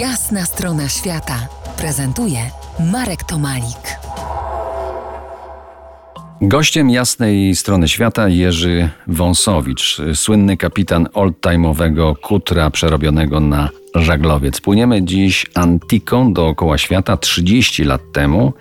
Jasna 0.00 0.44
strona 0.44 0.88
świata 0.88 1.48
prezentuje 1.78 2.38
Marek 2.92 3.24
Tomalik. 3.24 3.98
Gościem 6.40 6.90
jasnej 6.90 7.54
strony 7.54 7.88
świata 7.88 8.28
Jerzy 8.28 8.88
Wąsowicz, 9.06 10.00
słynny 10.14 10.56
kapitan 10.56 11.04
oldtime'owego 11.04 12.14
kutra 12.20 12.70
przerobionego 12.70 13.40
na 13.40 13.68
żaglowiec. 13.94 14.60
Płyniemy 14.60 15.02
dziś 15.02 15.46
Antiką 15.54 16.32
dookoła 16.32 16.78
świata 16.78 17.16
30 17.16 17.84
lat 17.84 18.00
temu. 18.12 18.52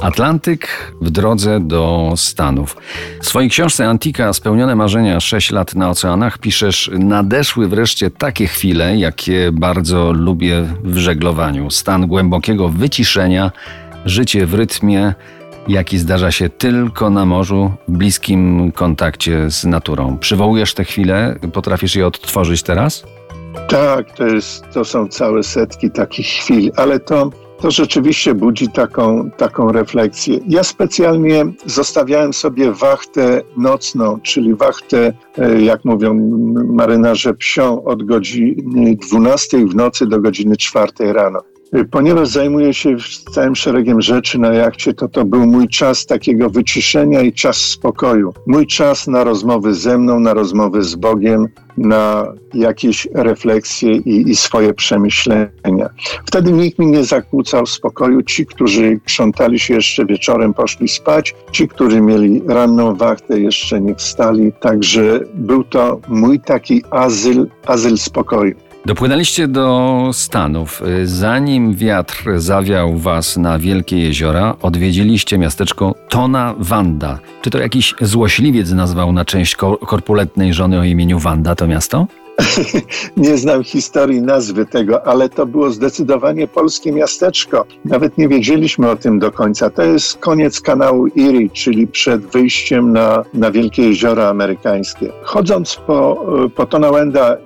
Atlantyk 0.00 0.68
w 1.00 1.10
drodze 1.10 1.60
do 1.60 2.12
Stanów. 2.16 2.76
W 3.20 3.26
swojej 3.26 3.50
książce 3.50 3.88
Antika 3.88 4.32
Spełnione 4.32 4.74
marzenia 4.74 5.20
6 5.20 5.50
lat 5.50 5.74
na 5.74 5.90
oceanach 5.90 6.38
piszesz 6.38 6.90
nadeszły 6.98 7.68
wreszcie 7.68 8.10
takie 8.10 8.46
chwile, 8.46 8.96
jakie 8.96 9.52
bardzo 9.52 10.12
lubię 10.12 10.66
w 10.84 10.96
żeglowaniu. 10.96 11.70
Stan 11.70 12.06
głębokiego 12.06 12.68
wyciszenia, 12.68 13.52
życie 14.04 14.46
w 14.46 14.54
rytmie, 14.54 15.14
jaki 15.68 15.98
zdarza 15.98 16.32
się 16.32 16.48
tylko 16.48 17.10
na 17.10 17.24
morzu, 17.24 17.72
w 17.88 17.92
bliskim 17.92 18.72
kontakcie 18.72 19.50
z 19.50 19.64
naturą. 19.64 20.18
Przywołujesz 20.18 20.74
te 20.74 20.84
chwile? 20.84 21.38
Potrafisz 21.52 21.96
je 21.96 22.06
odtworzyć 22.06 22.62
teraz? 22.62 23.04
Tak, 23.68 24.16
to, 24.16 24.26
jest, 24.26 24.64
to 24.72 24.84
są 24.84 25.08
całe 25.08 25.42
setki 25.42 25.90
takich 25.90 26.26
chwil, 26.26 26.72
ale 26.76 27.00
to 27.00 27.30
to 27.66 27.70
rzeczywiście 27.70 28.34
budzi 28.34 28.68
taką, 28.68 29.30
taką 29.30 29.72
refleksję. 29.72 30.38
Ja 30.48 30.64
specjalnie 30.64 31.44
zostawiałem 31.64 32.32
sobie 32.32 32.72
wachtę 32.72 33.42
nocną, 33.56 34.20
czyli 34.20 34.54
wachtę, 34.54 35.12
e, 35.38 35.62
jak 35.62 35.84
mówią 35.84 36.14
marynarze 36.64 37.34
psią, 37.34 37.84
od 37.84 38.02
godziny 38.02 38.96
12 38.96 39.66
w 39.66 39.74
nocy 39.74 40.06
do 40.06 40.20
godziny 40.20 40.56
4 40.56 41.12
rano. 41.12 41.40
E, 41.72 41.84
ponieważ 41.84 42.28
zajmuję 42.28 42.74
się 42.74 42.96
całym 43.32 43.56
szeregiem 43.56 44.00
rzeczy 44.00 44.38
na 44.38 44.52
jachcie, 44.52 44.94
to 44.94 45.08
to 45.08 45.24
był 45.24 45.46
mój 45.46 45.68
czas 45.68 46.06
takiego 46.06 46.50
wyciszenia 46.50 47.20
i 47.20 47.32
czas 47.32 47.56
spokoju. 47.56 48.34
Mój 48.46 48.66
czas 48.66 49.06
na 49.06 49.24
rozmowy 49.24 49.74
ze 49.74 49.98
mną, 49.98 50.20
na 50.20 50.34
rozmowy 50.34 50.82
z 50.82 50.94
Bogiem, 50.94 51.48
na 51.76 52.32
jakieś 52.54 53.08
refleksje 53.14 53.96
i, 53.96 54.30
i, 54.30 54.36
swoje 54.36 54.74
przemyślenia. 54.74 55.90
Wtedy 56.26 56.52
nikt 56.52 56.78
mi 56.78 56.86
nie 56.86 57.04
zakłócał 57.04 57.66
spokoju. 57.66 58.22
Ci, 58.22 58.46
którzy 58.46 59.00
krzątali 59.04 59.58
się 59.58 59.74
jeszcze 59.74 60.06
wieczorem, 60.06 60.54
poszli 60.54 60.88
spać. 60.88 61.34
Ci, 61.52 61.68
którzy 61.68 62.00
mieli 62.00 62.42
ranną 62.48 62.94
wachtę, 62.94 63.40
jeszcze 63.40 63.80
nie 63.80 63.94
wstali. 63.94 64.52
Także 64.60 65.20
był 65.34 65.64
to 65.64 66.00
mój 66.08 66.40
taki 66.40 66.82
azyl, 66.90 67.46
azyl 67.66 67.98
spokoju. 67.98 68.54
Dopłynęliście 68.86 69.48
do 69.48 70.10
Stanów. 70.12 70.82
Zanim 71.04 71.74
wiatr 71.74 72.24
zawiał 72.36 72.96
was 72.96 73.36
na 73.36 73.58
wielkie 73.58 73.98
jeziora, 73.98 74.56
odwiedziliście 74.62 75.38
miasteczko 75.38 75.94
Tona 76.08 76.54
Wanda. 76.58 77.18
Czy 77.42 77.50
to 77.50 77.58
jakiś 77.58 77.94
złośliwiec 78.00 78.70
nazwał 78.70 79.12
na 79.12 79.24
część 79.24 79.56
korpulentnej 79.86 80.54
żony 80.54 80.80
o 80.80 80.84
imieniu 80.84 81.18
Wanda 81.18 81.54
to 81.54 81.66
miasto? 81.66 82.06
nie 83.16 83.36
znam 83.36 83.64
historii 83.64 84.22
nazwy 84.22 84.66
tego, 84.66 85.06
ale 85.06 85.28
to 85.28 85.46
było 85.46 85.70
zdecydowanie 85.70 86.48
polskie 86.48 86.92
miasteczko. 86.92 87.64
Nawet 87.84 88.18
nie 88.18 88.28
wiedzieliśmy 88.28 88.90
o 88.90 88.96
tym 88.96 89.18
do 89.18 89.32
końca. 89.32 89.70
To 89.70 89.82
jest 89.82 90.18
koniec 90.18 90.60
kanału 90.60 91.06
Erie, 91.06 91.50
czyli 91.50 91.86
przed 91.86 92.26
wyjściem 92.26 92.92
na, 92.92 93.24
na 93.34 93.50
Wielkie 93.50 93.82
Jeziora 93.82 94.28
Amerykańskie. 94.28 95.12
Chodząc 95.22 95.74
po, 95.86 96.26
po 96.54 96.66
Tonawanda 96.66 97.36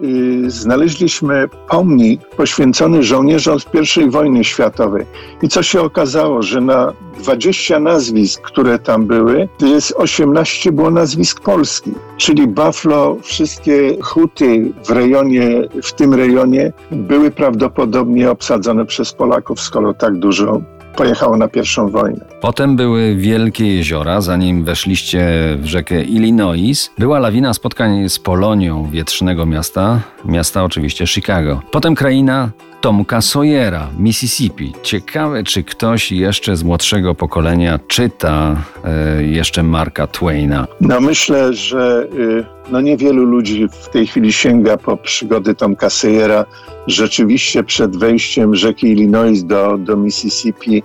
y, 0.45 0.51
znaleźliśmy 0.51 1.49
pomnik 1.69 2.27
poświęcony 2.29 3.03
żołnierzom 3.03 3.61
z 3.61 3.67
I 3.97 4.11
wojny 4.11 4.45
światowej. 4.45 5.07
I 5.43 5.49
co 5.49 5.63
się 5.63 5.81
okazało, 5.81 6.43
że 6.43 6.61
na 6.61 6.93
20 7.19 7.81
nazwisk, 7.81 8.41
które 8.43 8.79
tam 8.79 9.07
były, 9.07 9.49
jest 9.61 9.93
18 9.97 10.73
było 10.73 10.91
nazwisk 10.91 11.41
polskich, 11.41 11.95
czyli 12.17 12.47
Buffalo, 12.47 13.17
wszystkie 13.23 13.97
huty 14.03 14.73
w 14.87 14.91
rejonie, 14.91 15.69
w 15.83 15.93
tym 15.93 16.15
rejonie 16.15 16.73
były 16.91 17.31
prawdopodobnie 17.31 18.31
obsadzone 18.31 18.87
przez 18.87 19.13
Polaków, 19.13 19.61
skoro 19.61 19.95
tak 19.95 20.19
dużo 20.19 20.61
pojechało 20.97 21.37
na 21.37 21.49
pierwszą 21.49 21.89
wojnę. 21.89 22.25
Potem 22.41 22.77
były 22.77 23.17
wielkie 23.17 23.77
jeziora, 23.77 24.21
zanim 24.21 24.65
weszliście 24.65 25.29
w 25.59 25.67
rzekę 25.67 26.03
Illinois. 26.03 26.91
Była 26.99 27.19
lawina 27.19 27.55
spotkań 27.55 28.09
z 28.09 28.19
Polonią 28.19 28.89
wietrznego 28.91 29.47
miasta, 29.47 30.01
miasta 30.25 30.65
oczywiście 30.65 31.07
Chicago. 31.07 31.61
Potem 31.71 31.95
kraina 31.95 32.51
Tomka 32.81 33.21
Sawyera, 33.21 33.89
Mississippi. 33.99 34.73
Ciekawe, 34.83 35.45
czy 35.45 35.65
ktoś 35.65 36.13
jeszcze 36.13 36.57
z 36.57 36.65
młodszego 36.65 37.15
pokolenia 37.15 37.79
czyta 37.89 38.57
e, 38.85 39.25
jeszcze 39.25 39.63
Marka 39.63 40.07
Twaina. 40.07 40.67
No 40.81 41.01
myślę, 41.01 41.55
że 41.55 42.09
y, 42.15 42.45
no 42.71 42.81
niewielu 42.81 43.25
ludzi 43.25 43.69
w 43.83 43.89
tej 43.89 44.07
chwili 44.07 44.33
sięga 44.33 44.77
po 44.77 44.97
przygody 44.97 45.55
Tomka 45.55 45.91
Sawyera. 45.91 46.45
Rzeczywiście 46.87 47.65
przed 47.65 47.97
wejściem 47.97 48.55
rzeki 48.55 48.87
Illinois 48.87 49.45
do, 49.45 49.79
do 49.79 49.97
Mississippi 49.97 50.83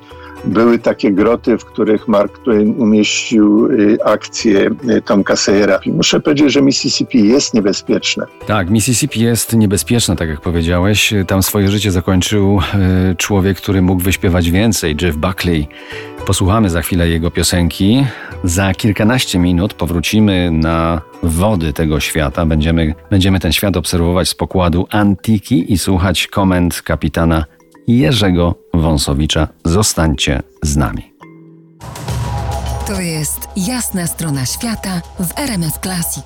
były 0.47 0.79
takie 0.79 1.11
groty, 1.11 1.57
w 1.57 1.65
których 1.65 2.07
Mark 2.07 2.39
Twain 2.39 2.75
umieścił 2.77 3.67
y, 3.71 3.97
akcję 4.03 4.69
y, 4.89 5.01
Tomka 5.01 5.35
Sayera. 5.35 5.79
Muszę 5.85 6.19
powiedzieć, 6.19 6.51
że 6.53 6.61
Mississippi 6.61 7.27
jest 7.27 7.53
niebezpieczne. 7.53 8.25
Tak, 8.47 8.69
Mississippi 8.69 9.19
jest 9.19 9.53
niebezpieczne, 9.53 10.15
tak 10.15 10.29
jak 10.29 10.41
powiedziałeś. 10.41 11.13
Tam 11.27 11.43
swoje 11.43 11.69
życie 11.69 11.91
zakończył 11.91 12.59
y, 13.11 13.15
człowiek, 13.15 13.57
który 13.57 13.81
mógł 13.81 14.01
wyśpiewać 14.01 14.51
więcej, 14.51 14.95
Jeff 15.01 15.15
Buckley. 15.15 15.67
Posłuchamy 16.25 16.69
za 16.69 16.81
chwilę 16.81 17.09
jego 17.09 17.31
piosenki. 17.31 18.05
Za 18.43 18.73
kilkanaście 18.73 19.39
minut 19.39 19.73
powrócimy 19.73 20.51
na 20.51 21.01
wody 21.23 21.73
tego 21.73 21.99
świata. 21.99 22.45
Będziemy, 22.45 22.95
będziemy 23.09 23.39
ten 23.39 23.51
świat 23.51 23.77
obserwować 23.77 24.29
z 24.29 24.35
pokładu 24.35 24.87
Antiki 24.91 25.73
i 25.73 25.77
słuchać 25.77 26.27
komend 26.27 26.81
kapitana 26.81 27.45
Jerzego 27.87 28.55
Wąsowicza. 28.73 29.47
Zostańcie 29.65 30.41
z 30.63 30.77
nami. 30.77 31.13
To 32.87 33.01
jest 33.01 33.39
jasna 33.57 34.07
strona 34.07 34.45
świata 34.45 35.01
w 35.19 35.39
RMS 35.39 35.79
Classic. 35.83 36.25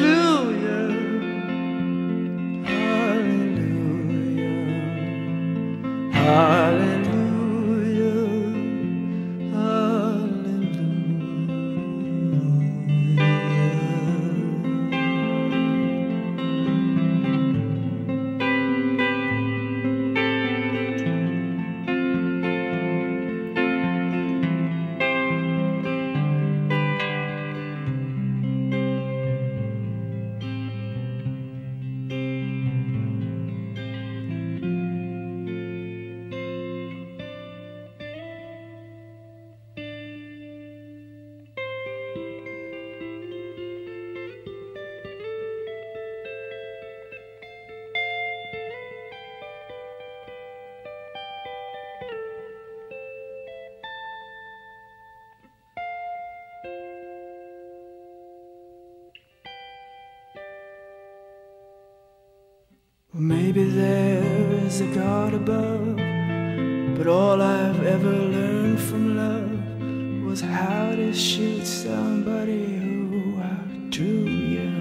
I 6.21 6.60
maybe 63.41 63.63
there 63.63 64.23
is 64.67 64.81
a 64.81 64.87
God 64.93 65.33
above, 65.33 65.97
but 66.95 67.07
all 67.07 67.41
I've 67.41 67.83
ever 67.83 68.13
learned 68.37 68.79
from 68.79 69.03
love 69.17 70.23
was 70.23 70.41
how 70.41 70.91
to 70.95 71.11
shoot 71.11 71.65
somebody 71.65 72.65
who 72.77 73.41
outdrew 73.51 74.25
you. 74.55 74.71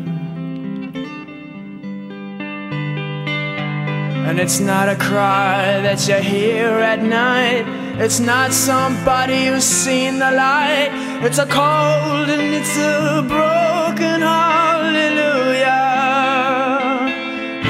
And 4.29 4.39
it's 4.39 4.61
not 4.61 4.91
a 4.91 4.97
cry 4.97 5.81
that 5.87 6.07
you 6.07 6.17
hear 6.17 6.69
at 6.93 7.03
night. 7.03 7.65
It's 8.05 8.21
not 8.21 8.53
somebody 8.53 9.47
who's 9.47 9.65
seen 9.65 10.19
the 10.19 10.33
light. 10.33 10.91
It's 11.27 11.39
a 11.39 11.47
cold 11.47 12.29
and 12.37 12.55
it's 12.61 12.77
a 12.77 13.25
broken 13.35 14.21
hallelujah. 14.21 15.81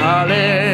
Hallelujah. 0.03 0.70